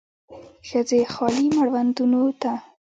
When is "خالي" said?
1.13-1.47